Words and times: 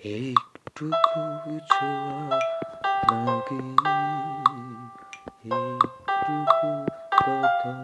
একটুকু 0.00 1.22
ছোঁয়া 1.68 2.38
লাগে 3.10 3.60
একটুকু 5.44 6.70
কথা 7.14 7.74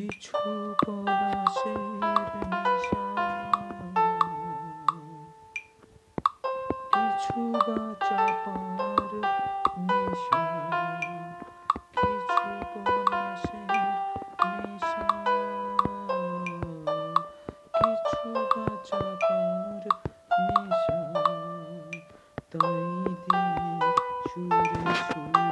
কিছু 0.00 0.36
পলাশের 0.86 1.80
নেশা। 2.50 3.02
কিছু 6.92 7.40
বাঁচা 7.52 8.20
পার 8.44 9.12
নেশা। 9.88 10.42
কিছু 11.96 12.42
পলাশের 12.72 13.70
নেশা। 14.62 15.04
কিছু 17.74 18.28
বাঁচা 18.52 19.00
পার 19.22 19.84
নেশা। 20.46 20.98
তাই 22.50 22.80
দিয়ে 23.22 23.92
সুরে 24.28 24.94
সুরে 25.02 25.49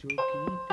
जो 0.00 0.08
कि 0.08 0.69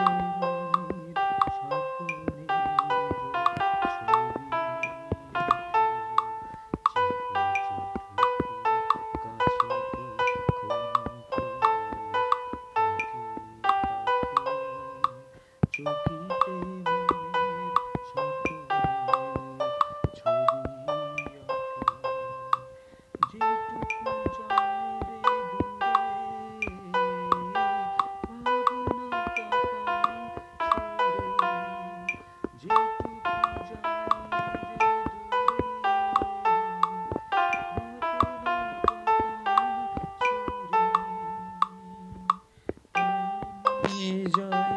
বিজয় 43.89 44.73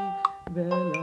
বেলা 0.54 0.99